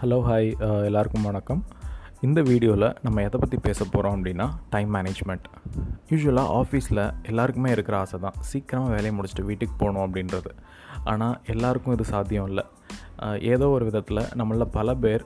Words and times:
Hello 0.00 0.16
hi 0.26 0.48
uh, 0.64 0.80
எல்லாருக்கும் 0.88 1.24
வணக்கம். 1.28 1.60
இந்த 2.26 2.40
வீடியோவில் 2.48 2.86
நம்ம 3.04 3.22
எதை 3.28 3.38
பற்றி 3.42 3.56
பேச 3.64 3.78
போகிறோம் 3.84 4.14
அப்படின்னா 4.16 4.46
டைம் 4.74 4.90
மேனேஜ்மெண்ட் 4.96 5.46
யூஸ்வலாக 6.10 6.52
ஆஃபீஸில் 6.58 7.00
எல்லாருக்குமே 7.30 7.70
இருக்கிற 7.76 7.96
ஆசை 8.02 8.18
தான் 8.24 8.36
சீக்கிரமாக 8.50 8.92
வேலையை 8.94 9.12
முடிச்சுட்டு 9.16 9.46
வீட்டுக்கு 9.48 9.74
போகணும் 9.82 10.04
அப்படின்றது. 10.04 10.52
ஆனால் 11.12 11.34
எல்லாருக்கும் 11.54 11.96
இது 11.96 12.06
சாத்தியம் 12.12 12.48
இல்லை. 12.50 12.64
ஏதோ 13.52 13.68
ஒரு 13.76 13.86
விதத்தில் 13.90 14.22
நம்மள 14.42 14.68
பல 14.78 14.94
பேர் 15.04 15.24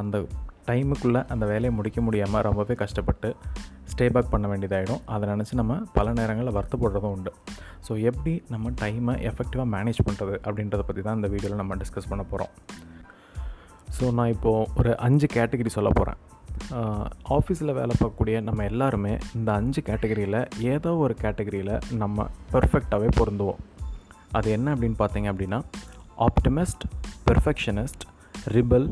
அந்த 0.00 0.22
டைமுக்குள்ளே 0.68 1.22
அந்த 1.34 1.46
வேலையை 1.52 1.72
முடிக்க 1.78 2.00
முடியாமல் 2.08 2.46
ரொம்பவே 2.48 2.76
கஷ்டப்பட்டு 2.84 3.30
ஸ்டே 3.94 4.08
பேக் 4.16 4.32
பண்ண 4.36 4.46
வேண்டியதாகிடும் 4.54 5.02
அதை 5.16 5.34
நினச்சி 5.34 5.56
நம்ம 5.62 5.80
பல 5.98 6.08
நேரங்களில் 6.20 6.56
வருத்தப்படுறதும் 6.58 7.14
உண்டு. 7.16 7.32
ஸோ 7.88 7.94
எப்படி 8.10 8.34
நம்ம 8.54 8.76
டைமை 8.84 9.16
எஃபெக்டிவாக 9.30 9.70
மேனேஜ் 9.76 10.06
பண்ணுறது 10.08 10.36
அப்படின்றத 10.46 10.84
பற்றி 10.90 11.04
தான் 11.08 11.20
இந்த 11.20 11.30
வீடியோவில் 11.36 11.62
நம்ம 11.64 11.82
டிஸ்கஸ் 11.84 12.12
பண்ண 12.14 12.24
போகிறோம் 12.32 12.54
ஸோ 13.98 14.12
நான் 14.12 14.28
இப்போது 14.28 14.68
ஒரு 14.76 14.98
அஞ்சு 14.98 15.26
கேட்டகரி 15.32 15.66
சொல்ல 15.66 15.90
போகிறேன் 15.90 16.20
ஆஃபீஸில் 17.28 17.72
வேலை 17.72 17.94
பார்க்கக்கூடிய 17.98 18.42
நம்ம 18.42 18.64
எல்லாருமே 18.64 19.18
இந்த 19.34 19.52
அஞ்சு 19.52 19.80
கேட்டகரியில் 19.80 20.46
ஏதோ 20.58 20.96
ஒரு 20.96 21.16
கேட்டகரியில் 21.20 21.80
நம்ம 21.92 22.26
பெர்ஃபெக்டாகவே 22.52 23.08
பொருந்துவோம். 23.20 23.60
அது 24.32 24.50
என்ன 24.50 24.74
அப்படின்னு 24.74 24.94
பார்த்தீங்க 24.98 25.28
அப்படின்னா 25.32 25.62
optimist 26.18 26.84
perfectionist 27.30 28.04
rebel 28.48 28.90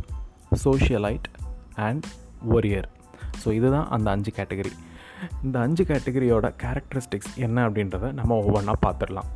socialite 0.64 1.28
and 1.74 2.06
worrier 2.50 2.88
so 3.44 3.52
இதுதான் 3.52 3.88
அந்த 3.88 4.10
அஞ்சு 4.10 4.32
கேட்டகரி 4.36 4.72
இந்த 5.42 5.58
அஞ்சு 5.58 5.84
கேட்டகரியோட 5.84 6.52
கேரக்டரிஸ்டிக்ஸ் 6.62 7.34
என்ன 7.36 7.68
அப்படின்றத 7.68 8.12
நம்ம 8.12 8.38
ஒவ்வொன்றா 8.38 8.72
பார்த்துடலாம். 8.86 9.28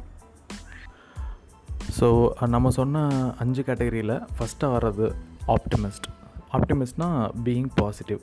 ஸோ 2.00 2.28
நம்ம 2.46 2.70
சொன்ன 2.70 3.33
அஞ்சு 3.38 3.62
கேட்டகரியில் 3.62 4.27
ஃபஸ்ட்டாக 4.36 4.75
வர்றது 4.77 5.14
ஆப்டிமிஸ்ட் 5.47 6.06
ஆப்டிமிஸ்ட்னா 6.53 7.09
பீயிங் 7.45 7.69
பாசிட்டிவ் 7.75 8.20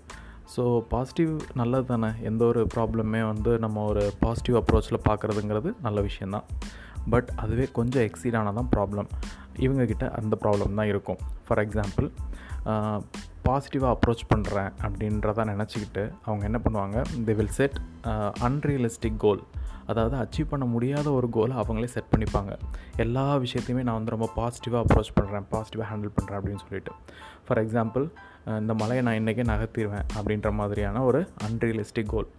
ஸோ 0.57 0.79
பாசிட்டிவ் 0.79 1.39
நல்லது 1.53 1.85
தானே? 1.85 2.07
எந்த 2.23 2.45
ஒரு 2.45 2.67
ப்ராப்ளமே 2.75 3.27
வந்து 3.27 3.59
நம்ம 3.59 3.83
ஒரு 3.85 4.11
பாசிட்டிவ் 4.19 4.55
அப்ரோச்சில் 4.55 5.03
பார்க்குறதுங்கிறது 5.09 5.73
நல்ல 5.81 6.01
விஷயந்தான் 6.01 6.43
பட் 7.09 7.29
அதுவே 7.35 7.67
கொஞ்சம் 7.73 8.03
எக்ஸீட் 8.03 8.37
ஆனால் 8.37 8.53
தான் 8.53 8.69
ப்ராப்ளம் 8.75 9.09
இவங்கக்கிட்ட 9.59 10.11
அந்த 10.11 10.37
ப்ராப்ளம் 10.41 10.75
தான் 10.75 10.87
இருக்கும். 10.87 11.17
ஃபார் 11.47 11.67
எக்ஸாம்பிள் 11.67 12.09
பாசிட்டிவாக 13.47 13.95
அப்ரோச் 13.95 14.23
பண்ணுறேன் 14.31 14.71
அப்படின்றத 14.85 15.45
நினச்சிக்கிட்டு 15.51 16.03
அவங்க 16.25 16.43
என்ன 16.49 16.59
பண்ணுவாங்க? 16.65 16.97
They 17.27 17.35
will 17.39 17.55
set 17.59 17.77
unrealistic 18.47 19.19
goal 19.25 19.41
அதாவது 19.91 20.15
அச்சீவ் 20.23 20.51
பண்ண 20.51 20.65
முடியாத 20.73 21.07
ஒரு 21.19 21.27
கோலை 21.35 21.55
அவங்களே 21.61 21.89
செட் 21.95 22.11
பண்ணிப்பாங்க. 22.11 22.51
எல்லா 23.05 23.25
விஷயத்தையுமே 23.45 23.83
நான் 23.87 23.99
வந்து 23.99 24.15
ரொம்ப 24.15 24.29
பாசிட்டிவாக 24.37 24.83
அப்ரோச் 24.85 25.15
பண்ணுறேன் 25.17 25.47
பாசிட்டிவாக 25.53 25.87
ஹேண்டில் 25.91 26.15
பண்ணுறேன் 26.17 26.39
அப்படின்னு 26.39 26.63
சொல்லிட்டு. 26.65 26.93
ஃபார் 27.45 27.61
எக்ஸாம்பிள் 27.63 28.05
uh, 28.47 28.57
இந்த 28.61 28.73
மலையை 28.81 29.01
நான் 29.07 29.19
இன்றைக்கே 29.21 29.45
நகர்த்திடுவேன் 29.53 30.07
அப்படின்ற 30.17 30.51
மாதிரியான 30.59 31.03
ஒரு 31.09 31.21
அன்ரியலிஸ்டிக் 31.47 32.11
கோல் 32.13 32.29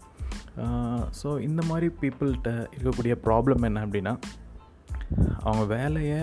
ஸோ 1.21 1.29
இந்த 1.49 1.61
மாதிரி 1.69 1.87
பீப்புள்கிட்ட 2.01 2.51
இருக்கக்கூடிய 2.77 3.15
ப்ராப்ளம் 3.27 3.65
என்ன 3.69 3.81
அப்படின்னா 3.87 4.15
அவங்க 5.45 5.65
வேலையை 5.77 6.21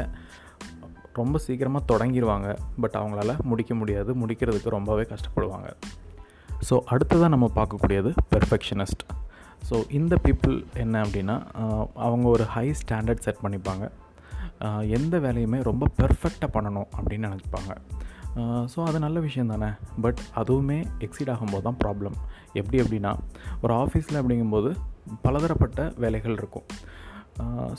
ரொம்ப 1.20 1.40
சீக்கிரமாக 1.46 1.84
தொடங்கிடுவாங்க 1.92 2.50
பட் 2.82 2.98
அவங்களால 3.00 3.36
முடிக்க 3.52 3.74
முடியாது 3.80 4.12
முடிக்கிறதுக்கு 4.22 4.76
ரொம்பவே 4.78 5.06
கஷ்டப்படுவாங்க. 5.12 5.70
ஸோ 6.68 6.76
அடுத்ததாக 6.94 7.32
நம்ம 7.36 7.48
பார்க்கக்கூடியது 7.58 8.12
பெர்ஃபெக்ஷனிஸ்ட் 8.34 9.04
ஸோ 9.70 9.78
இந்த 10.00 10.14
பீப்புள் 10.26 10.56
என்ன 10.84 10.96
அப்படின்னா 11.06 11.36
அவங்க 12.08 12.26
ஒரு 12.36 12.46
ஹை 12.54 12.68
ஸ்டாண்டர்ட் 12.82 13.26
செட் 13.26 13.42
பண்ணிப்பாங்க. 13.46 13.86
எந்த 14.98 15.16
வேலையுமே 15.26 15.60
ரொம்ப 15.70 15.88
பெர்ஃபெக்டாக 15.98 16.50
பண்ணணும் 16.56 16.90
அப்படின்னு 16.98 17.30
நினச்சிப்பாங்க. 17.30 17.74
ஸோ 18.74 18.80
அது 18.90 18.98
நல்ல 19.06 19.18
விஷயம் 19.26 19.52
தானே? 19.54 19.70
பட் 20.04 20.20
அதுவுமே 20.42 20.80
எக்ஸிட் 21.06 21.32
ஆகும்போது 21.34 21.66
தான் 21.68 21.80
ப்ராப்ளம் 21.84 22.16
எப்படி 22.60 22.78
அப்படின்னா 22.84 23.12
ஒரு 23.64 23.74
ஆஃபீஸில் 23.84 24.20
அப்படிங்கும்போது 24.22 24.72
பலதரப்பட்ட 25.26 25.80
வேலைகள் 26.04 26.38
இருக்கும். 26.40 26.68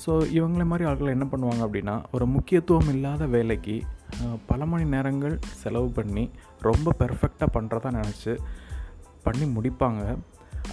ஸோ 0.03 0.13
இவங்கள 0.39 0.65
மாதிரி 0.71 0.85
ஆட்கள் 0.91 1.15
என்ன 1.17 1.27
பண்ணுவாங்க 1.33 1.63
அப்படின்னா 1.67 1.95
ஒரு 2.17 2.25
முக்கியத்துவம் 2.35 2.91
இல்லாத 2.95 3.27
வேலைக்கு 3.37 3.77
பல 4.51 4.67
மணி 4.73 4.85
நேரங்கள் 4.95 5.35
செலவு 5.63 5.89
பண்ணி 5.99 6.25
ரொம்ப 6.69 6.95
பெர்ஃபெக்டாக 7.01 7.49
பண்ணுறதா 7.57 7.91
நினச்சி 8.01 8.35
பண்ணி 9.27 9.47
முடிப்பாங்க. 9.57 10.03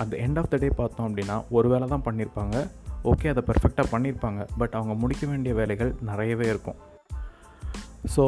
அந்த 0.01 0.13
எண்ட் 0.25 0.39
ஆஃப் 0.41 0.51
த 0.53 0.57
டே 0.63 0.69
பார்த்தோம் 0.81 1.07
அப்படின்னா 1.09 1.37
ஒரு 1.57 1.67
வேலை 1.73 1.85
தான் 1.93 2.05
பண்ணியிருப்பாங்க 2.07 2.55
ஓகே 3.11 3.31
அதை 3.33 3.41
பெர்ஃபெக்டாக 3.49 3.87
பண்ணியிருப்பாங்க 3.93 4.41
பட் 4.61 4.75
அவங்க 4.79 4.93
முடிக்க 5.03 5.23
வேண்டிய 5.31 5.51
வேலைகள் 5.59 5.91
நிறையவே 6.09 6.47
இருக்கும். 6.53 6.79
ஸோ 8.15 8.23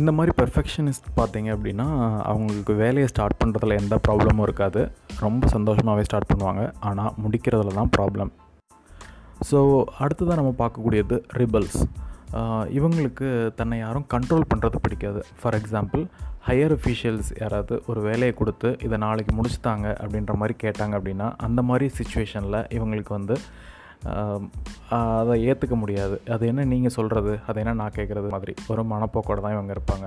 இந்த 0.00 0.10
மாதிரி 0.18 0.32
பெர்ஃபெக்ஷனிஸ்ட் 0.40 1.08
பார்த்தீங்க 1.18 1.48
அப்படின்னா 1.56 1.88
அவங்களுக்கு 2.32 2.72
வேலையை 2.84 3.08
ஸ்டார்ட் 3.12 3.40
பண்ணுறதுல 3.42 3.76
எந்த 3.82 3.96
ப்ராப்ளமும் 4.06 4.46
இருக்காது. 4.48 4.82
ரொம்ப 5.26 5.48
சந்தோஷமாகவே 5.56 6.06
ஸ்டார்ட் 6.08 6.30
பண்ணுவாங்க. 6.32 6.64
ஆனால் 6.90 7.14
முடிக்கிறதுல 7.24 7.74
தான் 7.80 7.92
ப்ராப்ளம் 7.98 8.32
ஸோ 9.48 9.58
அடுத்ததாக 10.04 10.38
நம்ம 10.40 10.52
பார்க்கக்கூடியது 10.62 11.16
ரிபல்ஸ். 11.40 11.80
இவங்களுக்கு 12.78 13.28
தன்னை 13.58 13.76
யாரும் 13.84 14.04
கண்ட்ரோல் 14.14 14.50
பண்ணுறது 14.50 14.78
பிடிக்காது. 14.84 15.20
ஃபார் 15.38 15.56
எக்ஸாம்பிள் 15.58 16.02
ஹையர் 16.48 16.74
அஃபீஷியல்ஸ் 16.76 17.30
யாராவது 17.40 17.74
ஒரு 17.90 18.00
வேலையை 18.08 18.34
கொடுத்து 18.40 18.68
இதை 18.86 18.96
நாளைக்கு 19.04 19.32
முடிச்சுட்டாங்க 19.38 19.86
அப்படின்ற 20.02 20.34
மாதிரி 20.40 20.54
கேட்டாங்க 20.64 20.94
அப்படின்னா 20.98 21.26
அந்த 21.46 21.60
மாதிரி 21.70 21.86
சுச்சுவேஷனில் 21.98 22.58
இவங்களுக்கு 22.76 23.12
வந்து 23.18 23.36
அதை 24.98 25.34
ஏற்றுக்க 25.48 25.74
முடியாது. 25.80 26.16
அது 26.34 26.44
என்ன 26.50 26.64
நீங்கள் 26.72 26.94
சொல்கிறது 26.98 27.32
அது 27.48 27.58
என்ன 27.62 27.74
நான் 27.80 27.96
கேட்குறது 27.98 28.28
மாதிரி. 28.34 28.54
ஒரு 28.72 28.82
மனப்போக்கோடு 28.92 29.42
தான் 29.46 29.56
இவங்க 29.56 29.72
இருப்பாங்க. 29.76 30.06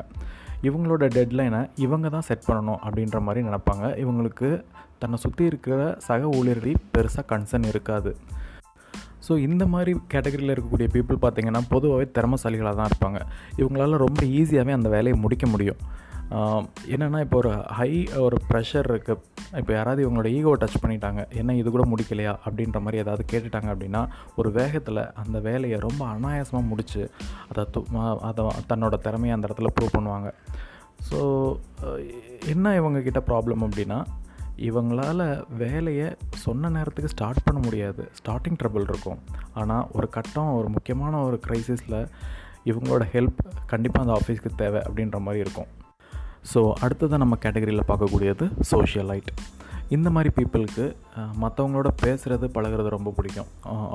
இவங்களோட 0.67 1.05
டெட்லைனை 1.15 1.61
இவங்க 1.85 2.07
தான் 2.15 2.27
செட் 2.29 2.47
பண்ணணும் 2.47 2.79
அப்படின்ற 2.85 3.19
மாதிரி 3.27 3.41
நினைப்பாங்க. 3.49 3.85
இவங்களுக்கு 4.03 4.49
தன்னை 5.01 5.17
சுற்றி 5.25 5.43
இருக்கிற 5.51 5.81
சக 6.07 6.29
ஊழியர்கள் 6.37 6.81
பெருசாக 6.95 7.25
கன்சர்ன் 7.33 7.69
இருக்காது. 7.73 8.13
ஸோ 9.27 9.37
இந்த 9.37 9.67
மாதிரி 9.67 9.99
கேட்டகரியில் 10.07 10.55
இருக்கக்கூடிய 10.55 10.87
பீப்புள் 10.93 11.17
பார்த்தீங்கன்னா 11.21 11.61
பொதுவாகவே 11.69 12.11
திறமசாலிகளாக 12.19 12.75
தான் 12.75 12.89
இருப்பாங்க. 12.91 13.19
இவங்களால 13.57 13.97
ரொம்ப 13.97 14.23
ஈஸியாகவே 14.23 14.71
அந்த 14.71 14.89
வேலையை 14.89 15.19
முடிக்க 15.19 15.47
முடியும். 15.47 15.77
என்னென்னா 16.87 17.19
இப்போ 17.19 17.37
ஒரு 17.37 17.49
ஹை 17.67 18.07
ஒரு 18.17 18.37
ப்ரெஷர் 18.49 18.87
இருக்குது 18.87 19.21
இப்போ 19.55 19.73
யாராவது 19.73 20.09
இவங்களோட 20.09 20.25
ஈகோவை 20.29 20.57
டச் 20.59 20.81
பண்ணிட்டாங்க. 20.81 21.29
என்ன 21.29 21.55
இது 21.55 21.71
கூட 21.71 21.83
முடிக்கலையா? 21.87 22.35
அப்படின்ற 22.45 22.79
மாதிரி 22.79 22.97
ஏதாவது 22.97 23.25
கேட்டுட்டாங்க 23.31 23.69
அப்படின்னா 23.75 24.01
ஒரு 24.35 24.51
வேகத்தில் 24.51 25.13
அந்த 25.13 25.39
வேலையை 25.39 25.79
ரொம்ப 25.79 26.05
அனாயாசமாக 26.05 26.67
முடித்து 26.67 27.11
அதை 27.49 27.65
து- 27.73 27.85
அதை 28.21 28.45
தன்னோட 28.69 28.97
திறமையை 28.99 29.35
அந்த 29.35 29.47
இடத்துல 29.47 29.67
ப்ரூவ் 29.75 29.95
பண்ணுவாங்க. 29.97 30.29
ஸோ 31.11 31.19
என்ன 32.45 32.81
இவங்கக்கிட்ட 32.81 33.21
ப்ராப்ளம் 33.27 33.63
அப்படின்னா 33.63 33.99
இவங்களால 34.67 35.21
வேலையை 35.61 36.07
சொன்ன 36.43 36.69
நேரத்துக்கு 36.75 37.13
ஸ்டார்ட் 37.13 37.45
பண்ண 37.45 37.59
முடியாது. 37.65 38.03
ஸ்டார்டிங் 38.19 38.57
ட்ரபிள் 38.61 38.87
இருக்கும். 38.89 39.19
ஆனால் 39.61 39.87
ஒரு 39.97 40.09
கட்டம் 40.17 40.51
ஒரு 40.59 40.69
முக்கியமான 40.75 41.23
ஒரு 41.27 41.39
க்ரைசிஸில் 41.45 41.99
இவங்களோட 42.71 43.03
ஹெல்ப் 43.13 43.41
கண்டிப்பாக 43.71 44.03
அந்த 44.05 44.13
ஆஃபீஸ்க்கு 44.19 44.51
தேவை 44.61 44.81
அப்படின்ற 44.87 45.19
மாதிரி 45.25 45.43
இருக்கும். 45.45 45.69
ஸோ 46.53 46.61
அடுத்ததாக 46.83 47.21
நம்ம 47.23 47.35
கேட்டகரியில் 47.43 47.89
பார்க்கக்கூடியது 47.91 48.45
சோஷியலைட் 48.71 49.31
இந்த 49.95 50.09
மாதிரி 50.15 50.29
பீப்புளுக்கு 50.37 50.85
மற்றவங்களோட 51.43 51.89
பேசுகிறது 52.03 52.45
பழகுறது 52.55 52.89
ரொம்ப 52.95 53.09
பிடிக்கும். 53.17 53.49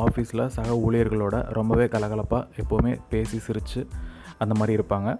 ஆஃபீஸில் 0.04 0.47
சக 0.56 0.76
ஊழியர்களோட 0.86 1.36
ரொம்பவே 1.58 1.86
கலகலப்பாக 1.94 2.62
எப்போவுமே 2.62 2.92
பேசி 3.12 3.38
சிரித்து 3.47 3.80
அந்த 4.42 4.54
மாதிரி 4.58 4.72
இருப்பாங்க. 4.78 5.10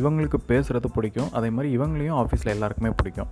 இவங்களுக்கு 0.00 0.38
பேசுகிறது 0.50 0.88
பிடிக்கும். 0.96 1.30
அதே 1.38 1.50
மாதிரி 1.56 1.70
இவங்களையும் 1.78 2.18
ஆஃபீஸில் 2.22 2.54
எல்லாருக்குமே 2.56 2.92
பிடிக்கும். 3.00 3.30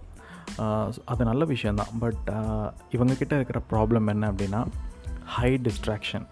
அது 1.04 1.24
நல்ல 1.24 1.44
விஷயந்தான் 1.44 1.92
பட் 2.00 2.28
இவங்கக்கிட்ட 2.90 3.34
இருக்கிற 3.38 3.60
ப்ராப்ளம் 3.70 4.08
என்ன 4.08 4.32
அப்படின்னா 4.32 4.66
ஹை 5.24 5.50
டிஸ்ட்ராக்ஷன் 5.66 6.26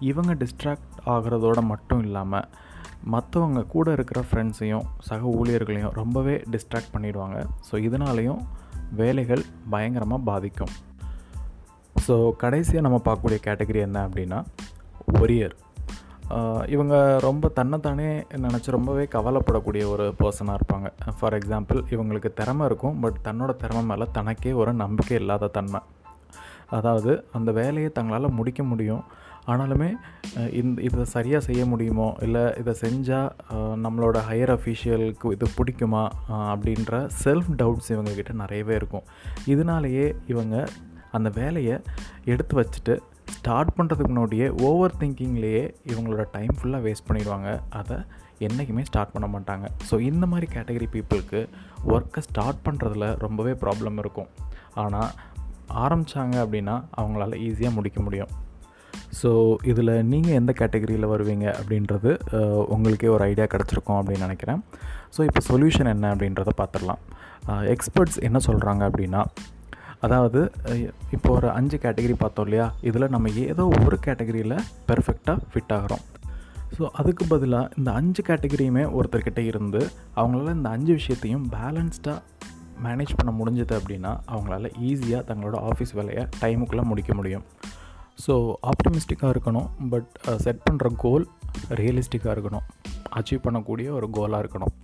இவங்க 0.00 0.32
டிஸ்ட்ராக்ட் 0.34 0.94
ஆகிறதோட 1.06 1.60
மட்டும் 1.62 2.02
இல்லாமல் 2.02 2.48
மற்றவங்க 3.10 3.66
கூட 3.66 3.92
இருக்கிற 3.92 4.24
ஃப்ரெண்ட்ஸையும் 4.30 4.86
சக 4.98 5.22
ஊழியர்களையும் 5.28 5.92
ரொம்பவே 5.92 6.34
டிஸ்ட்ராக்ட் 6.50 6.92
பண்ணிடுவாங்க. 6.92 7.38
ஸோ 7.70 7.74
இதனாலையும் 7.88 8.42
வேலைகள் 8.90 9.42
பயங்கரமாக 9.70 10.22
பாதிக்கும். 10.22 10.72
ஸோ 12.06 12.14
கடைசியாக 12.36 12.84
நம்ம 12.88 13.00
பார்க்கக்கூடிய 13.04 13.38
கேட்டகரி 13.44 13.80
என்ன 13.80 14.08
அப்படின்னா 14.08 14.38
ஒரியர் 15.20 15.54
இவங்க 16.74 16.94
ரொம்ப 17.24 17.48
தன்னைத்தானே 17.58 18.10
நினச்சி 18.44 18.76
ரொம்பவே 18.76 19.04
கவலைப்படக்கூடிய 19.14 19.84
ஒரு 19.94 20.04
பர்சனாக 20.20 20.58
இருப்பாங்க. 20.58 20.88
ஃபார் 21.18 21.36
எக்ஸாம்பிள் 21.38 21.80
இவங்களுக்கு 21.94 22.30
திறமை 22.40 22.66
இருக்கும் 22.70 23.00
பட் 23.04 23.18
தன்னோட 23.26 23.52
திறமை 23.62 23.82
மேலே 23.90 24.06
தனக்கே 24.18 24.52
ஒரு 24.62 24.72
நம்பிக்கை 24.82 25.16
இல்லாத 25.22 25.50
தன்மை. 25.56 25.80
அதாவது 26.78 27.12
அந்த 27.38 27.50
வேலையை 27.60 27.90
தங்களால் 27.98 28.36
முடிக்க 28.38 28.62
முடியும். 28.70 29.02
ஆனாலுமே 29.52 29.88
இந்த 30.60 30.78
இதை 30.88 31.04
சரியாக 31.14 31.42
செய்ய 31.46 31.62
முடியுமோ 31.70 32.08
இல்லை 32.24 32.44
இதை 32.60 32.72
செஞ்சால் 32.82 33.30
நம்மளோட 33.84 34.18
ஹையர் 34.28 34.52
அஃபீஷியலுக்கு 34.56 35.32
இது 35.36 35.46
பிடிக்குமா 35.58 36.02
அப்படின்ற 36.52 37.00
செல்ஃப் 37.24 37.50
டவுட்ஸ் 37.62 37.90
இவங்கக்கிட்ட 37.94 38.34
நிறையவே 38.42 38.74
இருக்கும். 38.80 39.06
இதனாலேயே 39.54 40.06
இவங்க 40.32 40.56
அந்த 41.18 41.30
வேலையை 41.40 41.76
எடுத்து 42.32 42.54
வச்சுட்டு 42.60 42.94
ஸ்டார்ட் 43.36 43.72
பண்ணுறதுக்கு 43.78 44.12
முன்னாடியே 44.12 44.46
ஓவர் 44.68 44.98
திங்கிங்லேயே 45.00 45.64
இவங்களோட 45.92 46.24
டைம் 46.36 46.54
ஃபுல்லாக 46.58 46.84
வேஸ்ட் 46.86 47.08
பண்ணிடுவாங்க. 47.08 47.48
அதை 47.80 47.98
என்றைக்குமே 48.46 48.82
ஸ்டார்ட் 48.90 49.12
பண்ண 49.14 49.26
மாட்டாங்க. 49.34 49.66
ஸோ 49.88 49.94
இந்த 50.10 50.24
மாதிரி 50.30 50.46
கேட்டகரி 50.54 50.88
பீப்புளுக்கு 50.94 51.40
ஒர்க்கை 51.94 52.22
ஸ்டார்ட் 52.28 52.62
பண்ணுறதுல 52.66 53.08
ரொம்பவே 53.24 53.52
ப்ராப்ளம் 53.64 54.00
இருக்கும். 54.04 54.30
ஆனால் 54.84 55.10
ஆரம்பித்தாங்க 55.84 56.36
அப்படின்னா 56.44 56.76
அவங்களால 57.00 57.36
ஈஸியாக 57.48 57.76
முடிக்க 57.78 57.98
முடியும். 58.06 58.32
ஸோ 59.20 59.30
இதில் 59.70 59.92
நீங்கள் 60.12 60.36
எந்த 60.40 60.52
கேட்டகரியில் 60.60 61.12
வருவீங்க 61.12 61.46
அப்படின்றது 61.60 62.10
உங்களுக்கே 62.74 63.08
ஒரு 63.16 63.24
ஐடியா 63.30 63.46
கிடச்சிருக்கும் 63.54 63.98
அப்படின்னு 64.00 64.26
நினைக்கிறேன். 64.28 64.60
ஸோ 65.14 65.20
இப்போ 65.28 65.40
சொல்யூஷன் 65.50 65.90
என்ன 65.94 66.06
அப்படின்றத 66.14 66.52
பார்த்துடலாம் 66.60 67.02
எக்ஸ்பர்ட்ஸ் 67.74 68.18
என்ன 68.28 68.38
சொல்கிறாங்க 68.48 68.82
அப்படின்னா 68.90 69.22
அதாவது 70.06 70.40
இப்போ 71.16 71.28
ஒரு 71.38 71.48
அஞ்சு 71.58 71.76
கேட்டகரி 71.84 72.14
பார்த்தோம் 72.22 72.46
இல்லையா? 72.46 72.66
இதில் 72.88 73.12
நம்ம 73.14 73.30
ஏதோ 73.52 73.64
ஒரு 73.84 73.96
கேட்டகரியில் 74.06 74.56
பெர்ஃபெக்டாக 74.88 75.38
ஃபிட் 75.50 75.74
ஆகிறோம். 75.76 76.04
ஸோ 76.76 76.84
அதுக்கு 77.00 77.24
பதிலாக 77.32 77.72
இந்த 77.78 77.90
அஞ்சு 77.98 78.22
கேட்டகரியுமே 78.28 78.84
ஒருத்தர்கிட்ட 78.98 79.40
இருந்து 79.50 79.80
அவங்களால 80.20 80.54
இந்த 80.58 80.68
அஞ்சு 80.76 80.92
விஷயத்தையும் 81.00 81.44
பேலன்ஸ்டாக 81.54 82.18
மேனேஜ் 82.86 83.12
பண்ண 83.18 83.32
முடிஞ்சது 83.40 83.74
அப்படின்னா 83.80 84.12
அவங்களால 84.32 84.70
ஈஸியாக 84.88 85.22
தங்களோட 85.28 85.56
ஆஃபீஸ் 85.70 85.92
வேலையை 85.98 86.24
டைமுக்குள்ளே 86.42 86.84
முடிக்க 86.90 87.12
முடியும். 87.18 87.44
ஸோ 88.24 88.34
ஆப்டிமிஸ்டிக்காக 88.70 89.30
இருக்கணும் 89.34 89.68
பட் 89.92 90.10
செட் 90.44 90.64
பண்ணுற 90.68 90.88
கோல் 91.04 91.26
ரியலிஸ்டிக்காக 91.80 92.34
இருக்கணும். 92.36 92.66
அச்சீவ் 93.18 93.44
பண்ணக்கூடிய 93.46 93.88
ஒரு 93.98 94.08
கோலாக 94.16 94.42
இருக்கணும். 94.44 94.74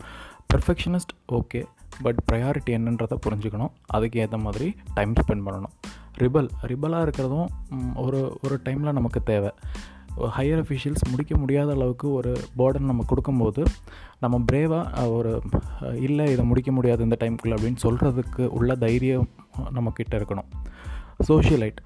பெர்ஃபெக்ஷனிஸ்ட் 0.52 1.14
ஓகே 1.38 1.60
பட் 2.04 2.20
ப்ரையாரிட்டி 2.28 2.72
என்னன்றதை 2.78 3.16
புரிஞ்சுக்கணும். 3.26 3.72
அதுக்கு 3.96 4.20
ஏற்ற 4.24 4.38
மாதிரி 4.46 4.68
டைம் 4.96 5.12
ஸ்பெண்ட் 5.20 5.46
பண்ணணும். 5.46 5.74
ரிபல் 6.22 6.48
ரிபலாக 6.70 7.04
இருக்கிறதும் 7.06 7.48
ஒரு 8.04 8.20
ஒரு 8.44 8.56
டைமில் 8.66 8.98
நமக்கு 8.98 9.20
தேவை. 9.22 9.52
ஹையர் 10.36 10.60
அஃபிஷியல்ஸ் 10.62 11.04
முடிக்க 11.10 11.32
முடியாத 11.36 11.70
அளவுக்கு 11.76 12.06
ஒரு 12.12 12.30
பேர்டன் 12.58 12.88
நம்ம 12.90 13.04
கொடுக்கும்போது 13.06 13.62
நம்ம 14.22 14.36
பிரேவாக 14.52 15.04
ஒரு 15.16 15.32
இல்லை 16.06 16.24
இதை 16.32 16.44
முடிக்க 16.44 16.70
முடியாது 16.72 17.06
இந்த 17.06 17.16
டைமுக்குள்ளே 17.20 17.56
அப்படின்னு 17.56 17.84
சொல்கிறதுக்கு 17.86 18.46
உள்ள 18.58 18.74
தைரியம் 18.84 19.28
நம்மக்கிட்ட 19.76 20.14
இருக்கணும். 20.20 20.48
சோஷியலைட் 21.28 21.78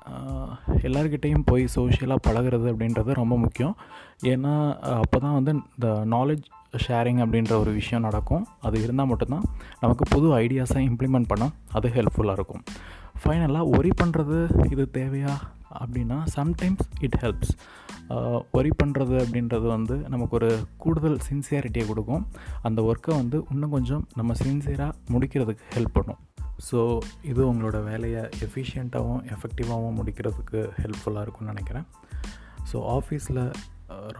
எல்லாருக்கிட்டேயும் 0.87 1.47
போய் 1.51 1.63
சோஷியலாக 1.77 2.25
பழகுறது 2.29 2.67
அப்படின்றது 2.73 3.11
ரொம்ப 3.21 3.37
முக்கியம். 3.45 3.77
ஏன்னா 4.33 4.55
அப்போ 5.03 5.19
தான் 5.19 5.37
வந்து 5.39 5.53
இந்த 5.77 5.89
நாலேஜ் 6.15 6.47
ஷேரிங் 6.85 7.21
அப்படின்ற 7.25 7.53
ஒரு 7.63 7.73
விஷயம் 7.79 8.05
நடக்கும். 8.07 8.45
அது 8.67 8.77
இருந்தால் 8.85 9.11
மட்டும்தான் 9.13 9.47
நமக்கு 9.83 10.05
புது 10.15 10.29
ஐடியாஸை 10.43 10.83
இம்ப்ளிமெண்ட் 10.91 11.31
பண்ண 11.33 11.47
அது 11.79 11.89
ஹெல்ப்ஃபுல்லாக 11.97 12.39
இருக்கும். 12.39 12.63
ஃபைனலாக 13.23 13.75
ஒரி 13.79 13.93
பண்ணுறது 14.03 14.39
இது 14.75 14.85
தேவையா? 14.99 15.35
அப்படின்னா 15.83 16.17
சம்டைம்ஸ் 16.37 16.87
இட் 17.07 17.19
ஹெல்ப்ஸ் 17.23 17.53
ஒரி 18.59 18.71
பண்ணுறது 18.81 19.15
அப்படின்றது 19.25 19.67
வந்து 19.75 19.97
நமக்கு 20.13 20.35
ஒரு 20.39 20.49
கூடுதல் 20.83 21.19
சின்சியாரிட்டியை 21.29 21.85
கொடுக்கும். 21.91 22.25
அந்த 22.69 22.81
ஒர்க்கை 22.89 23.13
வந்து 23.21 23.39
இன்னும் 23.53 23.75
கொஞ்சம் 23.77 24.03
நம்ம 24.19 24.35
சின்சியராக 24.43 24.93
முடிக்கிறதுக்கு 25.15 25.65
ஹெல்ப் 25.77 25.97
பண்ணும். 25.99 26.21
ஸோ 26.69 26.79
இது 27.31 27.41
உங்களோட 27.51 27.79
வேலையை 27.91 28.23
எஃபிஷியண்ட்டாகவும் 28.47 29.23
எஃபெக்டிவாகவும் 29.35 29.97
முடிக்கிறதுக்கு 30.01 30.61
ஹெல்ப்ஃபுல்லாக 30.83 31.25
இருக்கும்னு 31.27 31.53
நினைக்கிறேன். 31.55 31.87
ஸோ 32.73 32.79
ஆஃபீஸில் 32.97 33.43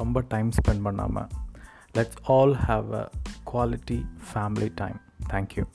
ரொம்ப 0.01 0.21
டைம் 0.33 0.51
ஸ்பெண்ட் 0.59 0.85
பண்ணாமல் 0.89 1.29
let's 1.95 2.17
all 2.27 2.55
have 2.55 2.93
a 2.93 3.11
quality 3.45 4.07
family 4.19 4.71
time. 4.71 5.01
Thank 5.29 5.57
you. 5.57 5.67